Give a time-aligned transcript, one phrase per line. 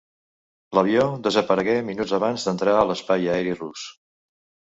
[0.77, 3.87] L'avió desaparegué minuts abans d'entrar a l'espai aeri rus.